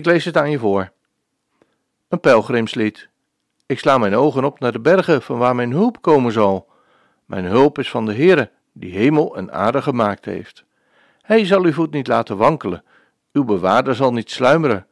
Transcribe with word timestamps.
Ik 0.00 0.06
lees 0.06 0.24
het 0.24 0.36
aan 0.36 0.50
je 0.50 0.58
voor. 0.58 0.90
Een 2.08 2.20
pelgrimslied. 2.20 3.08
Ik 3.66 3.78
sla 3.78 3.98
mijn 3.98 4.14
ogen 4.14 4.44
op 4.44 4.60
naar 4.60 4.72
de 4.72 4.80
bergen 4.80 5.22
van 5.22 5.38
waar 5.38 5.54
mijn 5.54 5.70
hulp 5.70 6.02
komen 6.02 6.32
zal. 6.32 6.68
Mijn 7.24 7.44
hulp 7.44 7.78
is 7.78 7.90
van 7.90 8.06
de 8.06 8.14
Heere, 8.14 8.50
die 8.72 8.92
hemel 8.92 9.36
en 9.36 9.52
aarde 9.52 9.82
gemaakt 9.82 10.24
heeft. 10.24 10.64
Hij 11.22 11.44
zal 11.44 11.64
uw 11.64 11.72
voet 11.72 11.90
niet 11.90 12.06
laten 12.06 12.36
wankelen, 12.36 12.84
uw 13.32 13.44
bewaarder 13.44 13.94
zal 13.94 14.12
niet 14.12 14.30
sluimeren. 14.30 14.86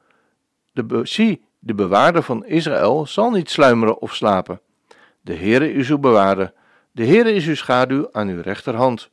De 0.73 1.01
zie, 1.03 1.45
de 1.59 1.75
bewaarder 1.75 2.23
van 2.23 2.47
Israël 2.47 3.07
zal 3.07 3.31
niet 3.31 3.51
sluimeren 3.51 4.01
of 4.01 4.15
slapen. 4.15 4.61
De 5.21 5.35
Heere 5.35 5.73
is 5.73 5.91
uw 5.91 5.99
bewaarder, 5.99 6.53
de 6.93 7.07
Heere 7.07 7.33
is 7.33 7.47
uw 7.47 7.57
schaduw 7.57 8.09
aan 8.13 8.29
uw 8.29 8.41
rechterhand. 8.41 9.11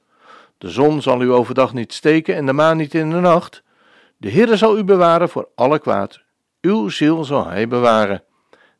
De 0.58 0.70
zon 0.70 1.02
zal 1.02 1.22
u 1.22 1.31
overdag 1.31 1.73
niet 1.73 1.94
steken 1.94 2.36
en 2.36 2.45
de 2.45 2.53
maan 2.53 2.77
niet 2.77 2.94
in 2.94 3.09
de 3.09 3.20
nacht. 3.20 3.64
De 4.17 4.31
Heere 4.31 4.55
zal 4.55 4.77
u 4.77 4.83
bewaren 4.83 5.30
voor 5.30 5.49
alle 5.55 5.80
kwaad. 5.80 6.21
Uw 6.61 6.89
ziel 6.89 7.23
zal 7.23 7.47
hij 7.47 7.67
bewaren. 7.67 8.23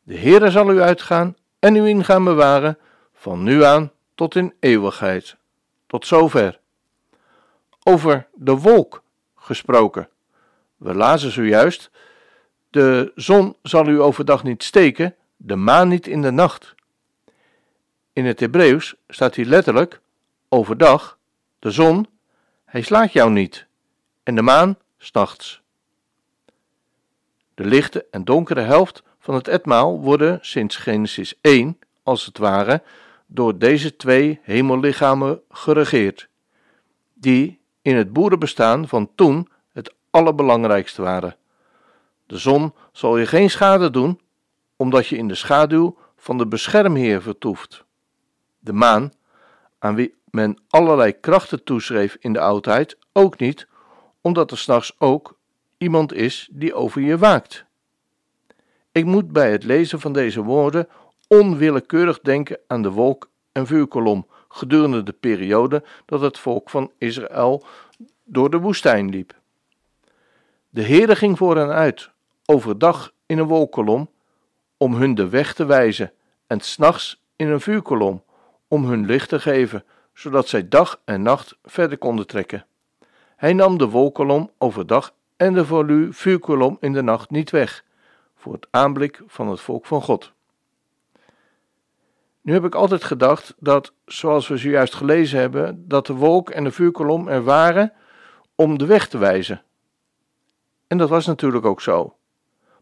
De 0.02 0.18
Heere 0.18 0.50
zal 0.50 0.72
u 0.72 0.80
uitgaan 0.80 1.36
en 1.58 1.76
u 1.76 1.88
ingaan 1.88 2.24
bewaren, 2.24 2.78
van 3.12 3.42
nu 3.42 3.64
aan 3.64 3.92
tot 4.14 4.34
in 4.34 4.54
eeuwigheid. 4.60 5.36
Tot 5.86 6.06
zover. 6.06 6.60
Over 7.82 8.26
de 8.34 8.56
wolk 8.56 9.02
gesproken. 9.34 10.08
We 10.76 10.94
lazen 10.94 11.30
zojuist: 11.30 11.90
De 12.70 13.12
zon 13.14 13.56
zal 13.62 13.88
u 13.88 14.00
overdag 14.00 14.42
niet 14.42 14.62
steken, 14.62 15.14
de 15.36 15.56
maan 15.56 15.88
niet 15.88 16.06
in 16.06 16.22
de 16.22 16.30
nacht. 16.30 16.74
In 18.12 18.26
het 18.26 18.40
Hebreeuws 18.40 18.94
staat 19.08 19.34
hier 19.34 19.46
letterlijk: 19.46 20.00
overdag, 20.48 21.18
de 21.58 21.70
zon, 21.70 22.06
hij 22.64 22.82
slaat 22.82 23.12
jou 23.12 23.30
niet, 23.30 23.66
en 24.22 24.34
de 24.34 24.42
maan 24.42 24.78
s'nachts. 25.06 25.60
De 27.54 27.64
lichte 27.64 28.06
en 28.10 28.24
donkere 28.24 28.60
helft 28.60 29.02
van 29.18 29.34
het 29.34 29.48
etmaal 29.48 30.00
worden 30.00 30.38
sinds 30.42 30.76
Genesis 30.76 31.34
1, 31.40 31.78
als 32.02 32.26
het 32.26 32.38
ware, 32.38 32.82
door 33.26 33.58
deze 33.58 33.96
twee 33.96 34.40
hemellichamen 34.42 35.40
geregeerd, 35.50 36.28
die 37.14 37.60
in 37.82 37.96
het 37.96 38.12
boerenbestaan 38.12 38.88
van 38.88 39.10
toen 39.14 39.48
het 39.72 39.94
allerbelangrijkste 40.10 41.02
waren. 41.02 41.36
De 42.26 42.38
zon 42.38 42.74
zal 42.92 43.18
je 43.18 43.26
geen 43.26 43.50
schade 43.50 43.90
doen, 43.90 44.20
omdat 44.76 45.06
je 45.06 45.16
in 45.16 45.28
de 45.28 45.34
schaduw 45.34 45.96
van 46.16 46.38
de 46.38 46.46
beschermheer 46.46 47.22
vertoeft. 47.22 47.84
De 48.58 48.72
maan, 48.72 49.12
aan 49.78 49.94
wie 49.94 50.14
men 50.30 50.58
allerlei 50.68 51.20
krachten 51.20 51.64
toeschreef 51.64 52.16
in 52.20 52.32
de 52.32 52.40
oudheid, 52.40 52.98
ook 53.12 53.38
niet, 53.38 53.66
omdat 54.26 54.50
er 54.50 54.58
s'nachts 54.58 54.94
ook 54.98 55.38
iemand 55.78 56.12
is 56.12 56.48
die 56.52 56.74
over 56.74 57.00
je 57.00 57.18
waakt. 57.18 57.64
Ik 58.92 59.04
moet 59.04 59.32
bij 59.32 59.50
het 59.50 59.64
lezen 59.64 60.00
van 60.00 60.12
deze 60.12 60.42
woorden 60.42 60.88
onwillekeurig 61.28 62.20
denken 62.20 62.58
aan 62.66 62.82
de 62.82 62.90
wolk- 62.90 63.30
en 63.52 63.66
vuurkolom 63.66 64.26
gedurende 64.48 65.02
de 65.02 65.12
periode 65.12 65.84
dat 66.06 66.20
het 66.20 66.38
volk 66.38 66.70
van 66.70 66.90
Israël 66.98 67.64
door 68.24 68.50
de 68.50 68.58
woestijn 68.58 69.08
liep. 69.08 69.34
De 70.68 70.82
Heere 70.82 71.16
ging 71.16 71.38
voor 71.38 71.56
hen 71.56 71.70
uit, 71.70 72.10
overdag 72.46 73.12
in 73.26 73.38
een 73.38 73.46
wolkolom, 73.46 74.10
om 74.76 74.94
hun 74.94 75.14
de 75.14 75.28
weg 75.28 75.54
te 75.54 75.64
wijzen, 75.64 76.12
en 76.46 76.60
s'nachts 76.60 77.22
in 77.36 77.48
een 77.48 77.60
vuurkolom, 77.60 78.22
om 78.68 78.84
hun 78.84 79.06
licht 79.06 79.28
te 79.28 79.40
geven, 79.40 79.84
zodat 80.14 80.48
zij 80.48 80.68
dag 80.68 81.00
en 81.04 81.22
nacht 81.22 81.58
verder 81.62 81.98
konden 81.98 82.26
trekken. 82.26 82.66
Hij 83.36 83.52
nam 83.52 83.78
de 83.78 83.88
wolkolom 83.88 84.50
overdag 84.58 85.12
en 85.36 85.54
de 85.54 86.08
vuurkolom 86.10 86.76
in 86.80 86.92
de 86.92 87.02
nacht 87.02 87.30
niet 87.30 87.50
weg, 87.50 87.84
voor 88.36 88.52
het 88.52 88.66
aanblik 88.70 89.22
van 89.26 89.48
het 89.48 89.60
volk 89.60 89.86
van 89.86 90.02
God. 90.02 90.32
Nu 92.40 92.52
heb 92.52 92.64
ik 92.64 92.74
altijd 92.74 93.04
gedacht 93.04 93.54
dat, 93.58 93.92
zoals 94.04 94.48
we 94.48 94.56
zojuist 94.56 94.94
gelezen 94.94 95.38
hebben, 95.38 95.88
dat 95.88 96.06
de 96.06 96.12
wolk 96.12 96.50
en 96.50 96.64
de 96.64 96.70
vuurkolom 96.70 97.28
er 97.28 97.44
waren 97.44 97.92
om 98.54 98.78
de 98.78 98.86
weg 98.86 99.08
te 99.08 99.18
wijzen. 99.18 99.62
En 100.86 100.98
dat 100.98 101.08
was 101.08 101.26
natuurlijk 101.26 101.64
ook 101.64 101.80
zo. 101.80 102.16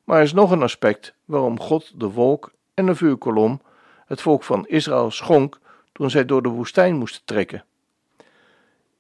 Maar 0.05 0.17
er 0.17 0.23
is 0.23 0.33
nog 0.33 0.51
een 0.51 0.63
aspect 0.63 1.15
waarom 1.25 1.61
God 1.61 2.01
de 2.01 2.11
wolk 2.11 2.53
en 2.75 2.87
de 2.87 2.95
vuurkolom 2.95 3.61
het 4.07 4.21
volk 4.21 4.43
van 4.43 4.67
Israël 4.67 5.11
schonk 5.11 5.59
toen 5.93 6.11
zij 6.11 6.25
door 6.25 6.43
de 6.43 6.49
woestijn 6.49 6.97
moesten 6.97 7.25
trekken. 7.25 7.65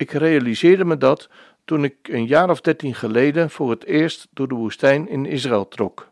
Ik 0.04 0.10
realiseerde 0.10 0.84
me 0.84 0.96
dat 0.96 1.28
toen 1.64 1.84
ik 1.84 1.96
een 2.02 2.26
jaar 2.26 2.50
of 2.50 2.60
dertien 2.60 2.94
geleden 2.94 3.50
voor 3.50 3.70
het 3.70 3.84
eerst 3.84 4.26
door 4.30 4.48
de 4.48 4.54
woestijn 4.54 5.08
in 5.08 5.26
Israël 5.26 5.68
trok. 5.68 6.10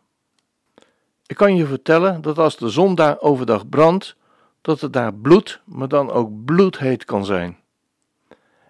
Ik 1.25 1.35
kan 1.35 1.55
je 1.55 1.65
vertellen 1.65 2.21
dat 2.21 2.37
als 2.37 2.57
de 2.57 2.69
zon 2.69 2.95
daar 2.95 3.19
overdag 3.19 3.69
brandt, 3.69 4.15
dat 4.61 4.81
het 4.81 4.93
daar 4.93 5.13
bloed, 5.13 5.61
maar 5.65 5.87
dan 5.87 6.11
ook 6.11 6.45
bloedheet 6.45 7.05
kan 7.05 7.25
zijn. 7.25 7.57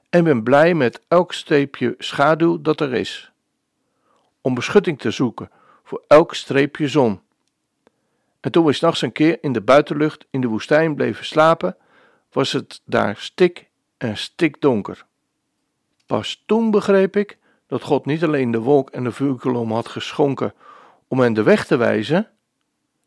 En 0.10 0.24
ben 0.24 0.44
blij 0.44 0.74
met 0.74 1.02
elk 1.08 1.34
streepje 1.34 1.96
schaduw 1.98 2.62
dat 2.62 2.80
er 2.80 2.94
is, 2.94 3.32
om 4.42 4.54
beschutting 4.54 5.00
te 5.00 5.12
zoeken 5.12 5.50
voor 5.84 6.04
elk 6.08 6.36
streepje 6.36 6.88
zon. 6.88 7.22
En 8.40 8.52
toen 8.52 8.66
we 8.66 8.74
s'nachts 8.74 9.02
een 9.02 9.12
keer 9.12 9.38
in 9.42 9.52
de 9.52 9.62
buitenlucht 9.62 10.26
in 10.30 10.42
de 10.42 10.48
woestijn 10.48 10.96
bleven 10.96 11.26
slapen, 11.26 11.78
was 12.32 12.52
het 12.52 12.82
daar 12.86 13.18
stik 13.18 13.70
en 13.98 14.18
stikdonker. 14.18 15.06
Pas 16.14 16.44
toen 16.46 16.72
begreep 16.72 17.16
ik 17.16 17.38
dat 17.68 17.82
God 17.82 18.06
niet 18.06 18.24
alleen 18.24 18.52
de 18.52 18.60
wolk 18.60 18.90
en 18.90 19.04
de 19.04 19.12
vuurkolom 19.12 19.72
had 19.72 19.88
geschonken 19.88 20.54
om 21.08 21.20
hen 21.20 21.34
de 21.34 21.44
weg 21.44 21.66
te 21.66 21.76
wijzen 21.76 22.30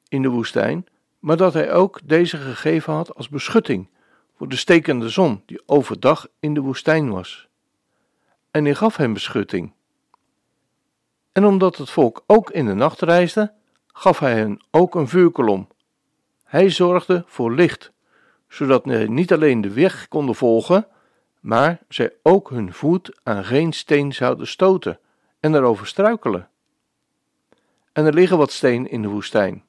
in 0.09 0.22
de 0.22 0.28
woestijn, 0.28 0.87
maar 1.19 1.37
dat 1.37 1.53
hij 1.53 1.72
ook 1.72 2.00
deze 2.05 2.37
gegeven 2.37 2.93
had 2.93 3.15
als 3.15 3.28
beschutting 3.28 3.89
voor 4.37 4.49
de 4.49 4.56
stekende 4.56 5.09
zon 5.09 5.43
die 5.47 5.62
overdag 5.67 6.27
in 6.41 6.55
de 6.55 6.61
woestijn 6.61 7.11
was. 7.11 7.49
En 8.50 8.65
hij 8.65 8.75
gaf 8.75 8.97
hen 8.97 9.12
beschutting. 9.12 9.73
En 11.33 11.44
omdat 11.44 11.77
het 11.77 11.91
volk 11.91 12.25
ook 12.27 12.50
in 12.50 12.67
de 12.67 12.75
nacht 12.75 13.00
reisde, 13.00 13.53
gaf 13.87 14.19
hij 14.19 14.34
hen 14.34 14.65
ook 14.71 14.94
een 14.94 15.09
vuurkolom. 15.09 15.69
Hij 16.44 16.71
zorgde 16.71 17.25
voor 17.27 17.53
licht, 17.53 17.93
zodat 18.49 18.83
zij 18.84 19.06
niet 19.06 19.33
alleen 19.33 19.61
de 19.61 19.73
weg 19.73 20.09
konden 20.09 20.34
volgen, 20.34 20.88
maar 21.41 21.79
zij 21.89 22.13
ook 22.23 22.51
hun 22.51 22.73
voet 22.73 23.21
aan 23.23 23.45
geen 23.45 23.73
steen 23.73 24.15
zouden 24.15 24.47
stoten 24.47 24.99
en 25.41 25.55
erover 25.55 25.87
struikelen. 25.87 26.49
En 27.93 28.05
er 28.05 28.15
liggen 28.15 28.39
wat 28.39 28.53
steen 28.53 28.91
in 28.91 29.03
de 29.03 29.09
woestijn. 29.09 29.65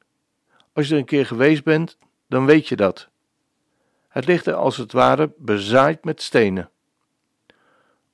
Als 0.74 0.88
je 0.88 0.94
er 0.94 1.00
een 1.00 1.06
keer 1.06 1.26
geweest 1.26 1.64
bent, 1.64 1.98
dan 2.28 2.46
weet 2.46 2.68
je 2.68 2.76
dat. 2.76 3.10
Het 4.08 4.26
ligt 4.26 4.46
er 4.46 4.54
als 4.54 4.78
het 4.78 4.92
ware 4.92 5.32
bezaaid 5.38 6.04
met 6.04 6.22
stenen. 6.22 6.70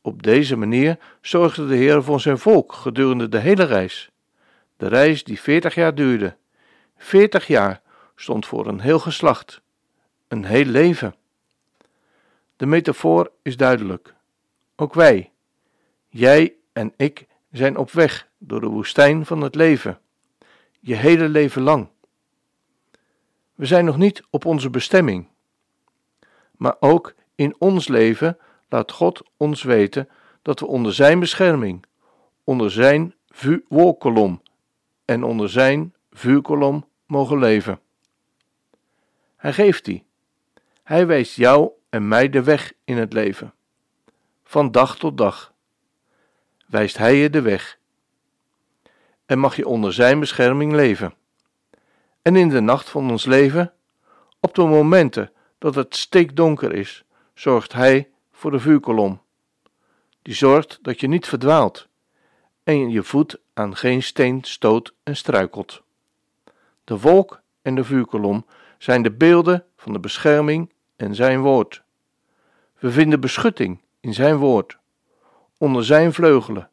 Op 0.01 0.23
deze 0.23 0.55
manier 0.55 0.97
zorgde 1.21 1.67
de 1.67 1.75
Heer 1.75 2.03
voor 2.03 2.19
zijn 2.19 2.37
volk 2.37 2.73
gedurende 2.73 3.29
de 3.29 3.39
hele 3.39 3.63
reis. 3.63 4.11
De 4.77 4.87
reis 4.87 5.23
die 5.23 5.39
veertig 5.39 5.75
jaar 5.75 5.95
duurde. 5.95 6.35
Veertig 6.97 7.47
jaar 7.47 7.81
stond 8.15 8.45
voor 8.45 8.67
een 8.67 8.79
heel 8.79 8.99
geslacht, 8.99 9.61
een 10.27 10.45
heel 10.45 10.65
leven. 10.65 11.15
De 12.55 12.65
metafoor 12.65 13.31
is 13.41 13.57
duidelijk. 13.57 14.13
Ook 14.75 14.93
wij, 14.93 15.31
jij 16.09 16.55
en 16.73 16.93
ik, 16.97 17.27
zijn 17.51 17.77
op 17.77 17.91
weg 17.91 18.27
door 18.37 18.59
de 18.59 18.67
woestijn 18.67 19.25
van 19.25 19.41
het 19.41 19.55
leven, 19.55 19.99
je 20.79 20.95
hele 20.95 21.29
leven 21.29 21.61
lang. 21.61 21.87
We 23.55 23.65
zijn 23.65 23.85
nog 23.85 23.97
niet 23.97 24.23
op 24.29 24.45
onze 24.45 24.69
bestemming, 24.69 25.27
maar 26.57 26.75
ook 26.79 27.13
in 27.35 27.55
ons 27.57 27.87
leven 27.87 28.37
laat 28.69 28.91
God 28.91 29.21
ons 29.37 29.63
weten 29.63 30.09
dat 30.41 30.59
we 30.59 30.65
onder 30.65 30.93
Zijn 30.93 31.19
bescherming, 31.19 31.85
onder 32.43 32.71
Zijn 32.71 33.15
wolkolom 33.67 34.41
en 35.05 35.23
onder 35.23 35.49
Zijn 35.49 35.93
vuurkolom 36.11 36.87
mogen 37.05 37.39
leven. 37.39 37.79
Hij 39.35 39.53
geeft 39.53 39.85
die. 39.85 40.03
Hij 40.83 41.07
wijst 41.07 41.35
jou 41.35 41.71
en 41.93 42.07
mij 42.07 42.29
de 42.29 42.43
weg 42.43 42.73
in 42.83 42.97
het 42.97 43.13
leven. 43.13 43.53
Van 44.43 44.71
dag 44.71 44.97
tot 44.97 45.17
dag 45.17 45.53
wijst 46.67 46.97
Hij 46.97 47.15
je 47.15 47.29
de 47.29 47.41
weg. 47.41 47.77
en 49.25 49.39
mag 49.39 49.55
je 49.55 49.67
onder 49.67 49.93
Zijn 49.93 50.19
bescherming 50.19 50.73
leven. 50.73 51.13
En 52.21 52.35
in 52.35 52.49
de 52.49 52.59
nacht 52.59 52.89
van 52.89 53.11
ons 53.11 53.25
leven, 53.25 53.73
op 54.39 54.55
de 54.55 54.63
momenten 54.63 55.31
dat 55.57 55.75
het 55.75 55.95
stikdonker 55.95 56.73
is, 56.73 57.03
zorgt 57.33 57.73
Hij 57.73 58.09
voor 58.31 58.51
de 58.51 58.59
vuurkolom. 58.59 59.21
Die 60.21 60.35
zorgt 60.35 60.79
dat 60.81 60.99
je 60.99 61.07
niet 61.07 61.27
verdwaalt 61.27 61.87
en 62.63 62.89
je 62.89 63.03
voet 63.03 63.39
aan 63.53 63.75
geen 63.75 64.03
steen 64.03 64.43
stoot 64.43 64.93
en 65.03 65.15
struikelt. 65.15 65.83
De 66.83 66.99
wolk 66.99 67.41
en 67.61 67.75
de 67.75 67.83
vuurkolom 67.83 68.45
zijn 68.77 69.01
de 69.01 69.11
beelden 69.11 69.65
van 69.75 69.93
de 69.93 69.99
bescherming 69.99 70.71
en 70.95 71.15
Zijn 71.15 71.39
woord. 71.39 71.82
We 72.83 72.91
vinden 72.91 73.19
beschutting 73.19 73.81
in 73.99 74.13
Zijn 74.13 74.35
woord, 74.35 74.77
onder 75.57 75.85
Zijn 75.85 76.13
vleugelen, 76.13 76.69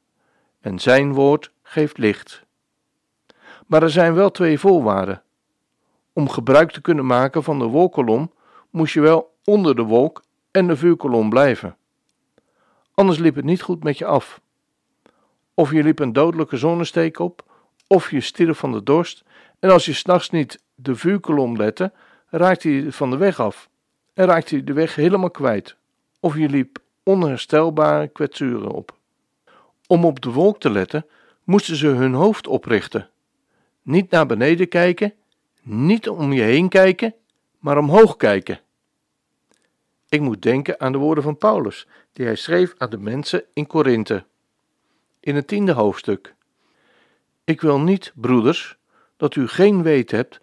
en 0.60 0.78
Zijn 0.78 1.12
woord 1.12 1.52
geeft 1.62 1.98
licht. 1.98 2.44
Maar 3.66 3.82
er 3.82 3.90
zijn 3.90 4.14
wel 4.14 4.30
twee 4.30 4.58
voorwaarden. 4.58 5.22
Om 6.12 6.28
gebruik 6.28 6.70
te 6.70 6.80
kunnen 6.80 7.06
maken 7.06 7.42
van 7.42 7.58
de 7.58 7.64
wolkolom 7.64 8.32
moest 8.70 8.94
je 8.94 9.00
wel 9.00 9.34
onder 9.44 9.76
de 9.76 9.82
wolk 9.82 10.22
en 10.50 10.66
de 10.66 10.76
vuurkolom 10.76 11.30
blijven. 11.30 11.76
Anders 12.94 13.18
liep 13.18 13.34
het 13.34 13.44
niet 13.44 13.62
goed 13.62 13.82
met 13.82 13.98
je 13.98 14.04
af. 14.04 14.40
Of 15.54 15.72
je 15.72 15.82
liep 15.82 15.98
een 15.98 16.12
dodelijke 16.12 16.56
zonnesteek 16.56 17.18
op, 17.18 17.44
of 17.86 18.10
je 18.10 18.20
stierf 18.20 18.58
van 18.58 18.72
de 18.72 18.82
dorst, 18.82 19.24
en 19.58 19.70
als 19.70 19.84
je 19.84 19.92
s'nachts 19.92 20.30
niet 20.30 20.62
de 20.74 20.94
vuurkolom 20.94 21.56
lette, 21.56 21.92
raakte 22.26 22.70
je 22.70 22.92
van 22.92 23.10
de 23.10 23.16
weg 23.16 23.40
af 23.40 23.68
en 24.14 24.26
raakte 24.26 24.56
je 24.56 24.64
de 24.64 24.72
weg 24.72 24.94
helemaal 24.94 25.30
kwijt. 25.30 25.78
Of 26.20 26.36
je 26.36 26.48
liep 26.48 26.78
onherstelbare 27.02 28.08
kwetsuren 28.08 28.70
op. 28.70 28.96
Om 29.86 30.04
op 30.04 30.20
de 30.20 30.30
wolk 30.30 30.60
te 30.60 30.70
letten, 30.70 31.06
moesten 31.44 31.76
ze 31.76 31.86
hun 31.86 32.14
hoofd 32.14 32.46
oprichten. 32.46 33.08
Niet 33.82 34.10
naar 34.10 34.26
beneden 34.26 34.68
kijken, 34.68 35.14
niet 35.62 36.08
om 36.08 36.32
je 36.32 36.42
heen 36.42 36.68
kijken, 36.68 37.14
maar 37.58 37.78
omhoog 37.78 38.16
kijken. 38.16 38.60
Ik 40.08 40.20
moet 40.20 40.42
denken 40.42 40.80
aan 40.80 40.92
de 40.92 40.98
woorden 40.98 41.24
van 41.24 41.36
Paulus, 41.36 41.86
die 42.12 42.26
hij 42.26 42.36
schreef 42.36 42.74
aan 42.78 42.90
de 42.90 42.98
mensen 42.98 43.44
in 43.52 43.66
Korinthe. 43.66 44.24
In 45.20 45.34
het 45.34 45.46
tiende 45.46 45.72
hoofdstuk. 45.72 46.34
Ik 47.44 47.60
wil 47.60 47.80
niet, 47.80 48.12
broeders, 48.14 48.76
dat 49.16 49.34
u 49.34 49.48
geen 49.48 49.82
weet 49.82 50.10
hebt 50.10 50.40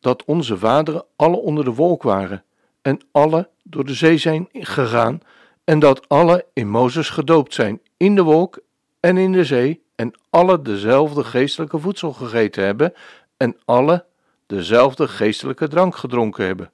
dat 0.00 0.24
onze 0.24 0.58
vaderen 0.58 1.04
alle 1.16 1.36
onder 1.36 1.64
de 1.64 1.74
wolk 1.74 2.02
waren 2.02 2.44
en 2.84 3.00
alle 3.12 3.48
door 3.62 3.84
de 3.84 3.94
zee 3.94 4.18
zijn 4.18 4.48
gegaan 4.52 5.20
en 5.64 5.78
dat 5.78 6.08
alle 6.08 6.46
in 6.52 6.68
Mozes 6.68 7.08
gedoopt 7.08 7.54
zijn 7.54 7.80
in 7.96 8.14
de 8.14 8.22
wolk 8.22 8.58
en 9.00 9.16
in 9.16 9.32
de 9.32 9.44
zee 9.44 9.82
en 9.94 10.12
alle 10.30 10.62
dezelfde 10.62 11.24
geestelijke 11.24 11.78
voedsel 11.78 12.12
gegeten 12.12 12.64
hebben 12.64 12.94
en 13.36 13.56
alle 13.64 14.04
dezelfde 14.46 15.08
geestelijke 15.08 15.68
drank 15.68 15.96
gedronken 15.96 16.46
hebben. 16.46 16.70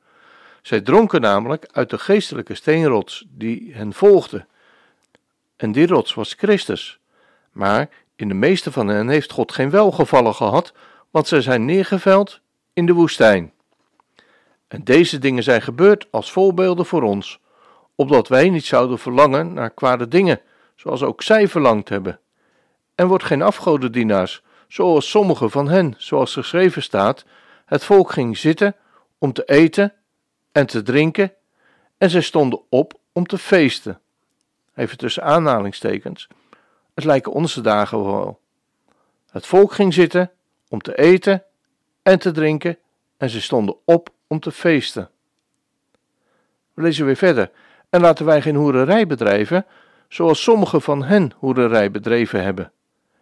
Zij 0.62 0.80
dronken 0.80 1.20
namelijk 1.20 1.66
uit 1.72 1.90
de 1.90 1.98
geestelijke 1.98 2.54
steenrots 2.54 3.24
die 3.28 3.74
hen 3.74 3.92
volgde. 3.92 4.46
En 5.56 5.72
die 5.72 5.86
rots 5.86 6.14
was 6.14 6.34
Christus. 6.34 6.98
Maar 7.52 7.88
in 8.16 8.28
de 8.28 8.34
meeste 8.34 8.72
van 8.72 8.88
hen 8.88 9.08
heeft 9.08 9.32
God 9.32 9.52
geen 9.52 9.70
welgevallen 9.70 10.34
gehad, 10.34 10.72
want 11.10 11.28
zij 11.28 11.40
zijn 11.40 11.64
neergeveld 11.64 12.40
in 12.72 12.86
de 12.86 12.92
woestijn. 12.92 13.52
En 14.70 14.84
deze 14.84 15.18
dingen 15.18 15.42
zijn 15.42 15.62
gebeurd 15.62 16.06
als 16.10 16.32
voorbeelden 16.32 16.86
voor 16.86 17.02
ons, 17.02 17.40
opdat 17.94 18.28
wij 18.28 18.48
niet 18.48 18.64
zouden 18.64 18.98
verlangen 18.98 19.52
naar 19.52 19.70
kwade 19.70 20.08
dingen, 20.08 20.40
zoals 20.74 21.02
ook 21.02 21.22
zij 21.22 21.48
verlangd 21.48 21.88
hebben. 21.88 22.20
En 22.94 23.06
wordt 23.06 23.24
geen 23.24 23.42
afgodendienaars, 23.42 24.42
zoals 24.68 25.10
sommige 25.10 25.48
van 25.48 25.68
hen, 25.68 25.94
zoals 25.98 26.32
geschreven 26.32 26.82
staat, 26.82 27.24
het 27.66 27.84
volk 27.84 28.12
ging 28.12 28.38
zitten 28.38 28.76
om 29.18 29.32
te 29.32 29.44
eten 29.44 29.92
en 30.52 30.66
te 30.66 30.82
drinken, 30.82 31.32
en 31.98 32.10
zij 32.10 32.22
stonden 32.22 32.60
op 32.68 32.94
om 33.12 33.26
te 33.26 33.38
feesten. 33.38 34.00
Even 34.74 34.98
tussen 34.98 35.22
aanhalingstekens. 35.22 36.28
Het 36.94 37.04
lijken 37.04 37.32
onze 37.32 37.60
dagen 37.60 38.04
wel. 38.04 38.40
Het 39.30 39.46
volk 39.46 39.72
ging 39.72 39.94
zitten 39.94 40.30
om 40.68 40.80
te 40.80 40.98
eten 40.98 41.44
en 42.02 42.18
te 42.18 42.30
drinken, 42.30 42.78
en 43.16 43.30
ze 43.30 43.40
stonden 43.40 43.76
op 43.84 44.10
om 44.30 44.40
te 44.40 44.52
feesten. 44.52 45.10
We 46.74 46.82
lezen 46.82 47.04
weer 47.06 47.16
verder. 47.16 47.50
En 47.88 48.00
laten 48.00 48.24
wij 48.24 48.42
geen 48.42 48.54
hoererij 48.54 49.06
bedrijven, 49.06 49.66
zoals 50.08 50.42
sommige 50.42 50.80
van 50.80 51.04
hen 51.04 51.32
hoererij 51.36 51.90
bedreven 51.90 52.42
hebben. 52.42 52.72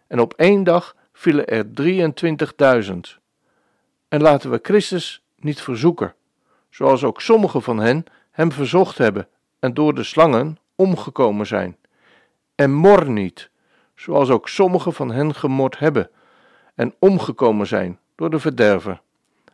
En 0.07 0.19
op 0.19 0.33
één 0.33 0.63
dag 0.63 0.95
vielen 1.13 1.47
er 1.47 1.65
23.000. 2.91 3.19
En 4.07 4.21
laten 4.21 4.51
we 4.51 4.59
Christus 4.61 5.23
niet 5.35 5.61
verzoeken, 5.61 6.15
zoals 6.69 7.03
ook 7.03 7.21
sommige 7.21 7.61
van 7.61 7.79
hen 7.79 8.05
hem 8.31 8.51
verzocht 8.51 8.97
hebben 8.97 9.27
en 9.59 9.73
door 9.73 9.95
de 9.95 10.03
slangen 10.03 10.57
omgekomen 10.75 11.47
zijn. 11.47 11.77
En 12.55 12.71
mor 12.71 13.09
niet, 13.09 13.49
zoals 13.95 14.29
ook 14.29 14.49
sommige 14.49 14.91
van 14.91 15.11
hen 15.11 15.35
gemord 15.35 15.79
hebben 15.79 16.09
en 16.75 16.93
omgekomen 16.99 17.67
zijn 17.67 17.99
door 18.15 18.29
de 18.29 18.39
verderver. 18.39 19.01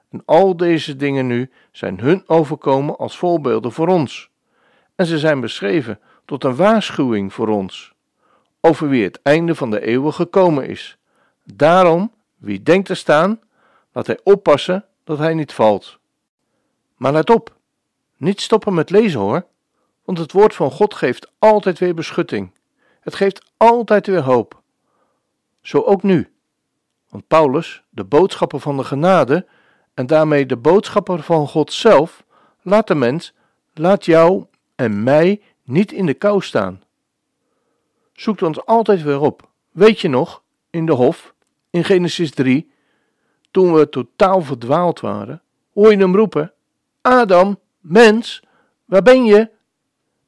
En 0.10 0.22
al 0.26 0.58
deze 0.58 0.96
dingen 0.96 1.28
nu 1.28 1.52
zijn 1.72 2.00
hun 2.00 2.24
overkomen 2.28 2.98
als 2.98 3.18
voorbeelden 3.18 3.72
voor 3.72 3.88
ons. 3.88 4.30
En 4.96 5.06
ze 5.06 5.20
zijn 5.20 5.40
beschreven 5.40 6.00
tot 6.26 6.44
een 6.44 6.56
waarschuwing 6.56 7.34
voor 7.34 7.48
ons, 7.48 7.94
over 8.62 8.90
wie 8.90 9.04
het 9.04 9.20
einde 9.22 9.56
van 9.56 9.72
de 9.72 9.82
eeuwen 9.82 10.14
gekomen 10.14 10.68
is. 10.68 10.98
Daarom, 11.44 12.12
wie 12.38 12.64
denkt 12.64 12.88
te 12.88 12.94
staan, 12.94 13.40
laat 13.92 14.08
hij 14.08 14.20
oppassen 14.24 14.86
dat 15.04 15.18
hij 15.18 15.34
niet 15.34 15.54
valt. 15.54 16.00
Maar 16.96 17.12
let 17.12 17.30
op, 17.30 17.56
niet 18.18 18.42
stoppen 18.42 18.74
met 18.74 18.90
lezen 18.90 19.20
hoor, 19.20 19.46
want 20.04 20.18
het 20.18 20.32
woord 20.32 20.56
van 20.56 20.72
God 20.72 20.94
geeft 20.94 21.32
altijd 21.40 21.80
weer 21.80 21.94
beschutting. 21.94 22.52
Het 23.00 23.16
geeft 23.16 23.52
altijd 23.58 24.08
weer 24.08 24.22
hoop. 24.22 24.62
Zo 25.62 25.82
ook 25.82 26.04
nu. 26.04 26.32
Want 27.10 27.28
Paulus, 27.28 27.84
de 27.90 28.04
boodschapper 28.04 28.60
van 28.60 28.78
de 28.78 28.84
genade 28.84 29.48
en 29.96 30.08
daarmee 30.08 30.46
de 30.46 30.58
boodschapper 30.58 31.24
van 31.24 31.48
God 31.48 31.74
zelf, 31.74 32.24
laat 32.62 32.88
de 32.88 32.96
mens, 32.96 33.34
laat 33.74 34.06
jou 34.06 34.46
en 34.76 35.04
mij 35.04 35.42
niet 35.64 35.92
in 35.92 36.06
de 36.06 36.14
kou 36.14 36.42
staan. 36.42 36.84
Zoekt 38.14 38.42
ons 38.42 38.66
altijd 38.66 39.04
weer 39.04 39.20
op. 39.20 39.50
Weet 39.72 40.00
je 40.00 40.08
nog, 40.08 40.44
in 40.70 40.86
de 40.86 40.92
hof, 40.92 41.34
in 41.70 41.84
Genesis 41.84 42.32
3, 42.32 42.72
toen 43.52 43.74
we 43.74 43.90
totaal 43.90 44.42
verdwaald 44.42 45.00
waren, 45.00 45.42
hoor 45.74 45.92
je 45.92 45.98
hem 45.98 46.16
roepen: 46.16 46.54
Adam, 47.02 47.60
mens, 47.80 48.44
waar 48.86 49.02
ben 49.02 49.26
je? 49.26 49.50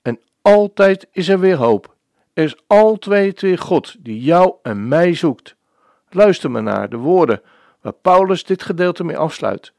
En 0.02 0.20
altijd 0.42 1.08
is 1.12 1.28
er 1.28 1.40
weer 1.40 1.56
hoop. 1.56 1.96
Er 2.34 2.44
is 2.44 2.56
altijd 2.68 3.42
weer 3.42 3.58
God 3.58 3.96
die 4.00 4.22
jou 4.22 4.56
en 4.62 4.88
mij 4.88 5.14
zoekt. 5.14 5.56
Luister 6.10 6.52
maar 6.52 6.64
naar 6.64 6.90
de 6.90 6.98
woorden 6.98 7.42
waar 7.88 7.96
Paulus 8.02 8.44
dit 8.44 8.64
gedeelte 8.64 9.04
mee 9.04 9.18
afsluit. 9.18 9.74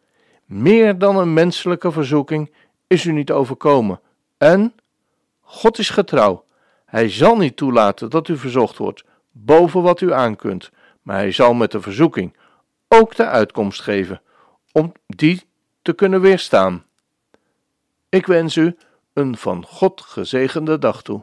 Meer 0.45 0.99
dan 0.99 1.17
een 1.17 1.33
menselijke 1.33 1.93
verzoeking 1.93 2.55
is 2.87 3.05
u 3.05 3.13
niet 3.13 3.31
overkomen. 3.31 4.01
En 4.39 4.75
God 5.41 5.79
is 5.79 5.91
getrouw. 5.91 6.45
Hij 6.85 7.11
zal 7.11 7.37
niet 7.37 7.57
toelaten 7.57 8.11
dat 8.11 8.29
u 8.29 8.37
verzocht 8.37 8.77
wordt 8.77 9.05
boven 9.31 9.83
wat 9.83 10.01
u 10.01 10.13
aankunt, 10.13 10.71
maar 11.03 11.17
hij 11.17 11.33
zal 11.33 11.55
met 11.55 11.71
de 11.71 11.81
verzoeking 11.81 12.37
ook 12.89 13.15
de 13.15 13.27
uitkomst 13.27 13.81
geven 13.81 14.23
om 14.73 14.93
die 15.07 15.43
te 15.83 15.93
kunnen 15.93 16.21
weerstaan. 16.21 16.85
Ik 18.09 18.27
wens 18.27 18.57
u 18.57 18.77
een 19.13 19.37
van 19.37 19.65
God 19.65 20.01
gezegende 20.01 20.79
dag 20.79 21.03
toe. 21.03 21.23